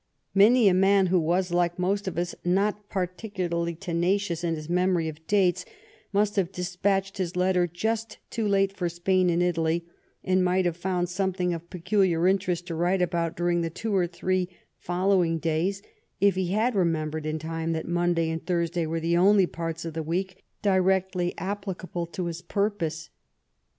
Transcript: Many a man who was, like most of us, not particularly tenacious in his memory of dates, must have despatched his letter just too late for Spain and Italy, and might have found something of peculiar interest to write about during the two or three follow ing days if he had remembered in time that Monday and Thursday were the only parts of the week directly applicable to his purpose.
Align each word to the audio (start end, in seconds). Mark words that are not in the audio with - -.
Many 0.33 0.67
a 0.67 0.73
man 0.73 1.07
who 1.13 1.19
was, 1.19 1.51
like 1.51 1.77
most 1.77 2.07
of 2.07 2.17
us, 2.17 2.33
not 2.43 2.89
particularly 2.89 3.75
tenacious 3.75 4.43
in 4.43 4.55
his 4.55 4.67
memory 4.67 5.07
of 5.07 5.27
dates, 5.27 5.63
must 6.11 6.37
have 6.37 6.51
despatched 6.51 7.19
his 7.19 7.35
letter 7.35 7.67
just 7.67 8.17
too 8.31 8.47
late 8.47 8.75
for 8.75 8.89
Spain 8.89 9.29
and 9.29 9.43
Italy, 9.43 9.85
and 10.23 10.43
might 10.43 10.65
have 10.65 10.75
found 10.75 11.07
something 11.07 11.53
of 11.53 11.69
peculiar 11.69 12.27
interest 12.27 12.65
to 12.65 12.73
write 12.73 12.99
about 13.03 13.37
during 13.37 13.61
the 13.61 13.69
two 13.69 13.95
or 13.95 14.07
three 14.07 14.49
follow 14.79 15.23
ing 15.23 15.37
days 15.37 15.83
if 16.19 16.33
he 16.33 16.47
had 16.47 16.73
remembered 16.73 17.27
in 17.27 17.37
time 17.37 17.71
that 17.73 17.87
Monday 17.87 18.31
and 18.31 18.43
Thursday 18.43 18.87
were 18.87 18.99
the 18.99 19.17
only 19.17 19.45
parts 19.45 19.85
of 19.85 19.93
the 19.93 20.01
week 20.01 20.43
directly 20.63 21.31
applicable 21.37 22.07
to 22.07 22.25
his 22.25 22.41
purpose. 22.41 23.11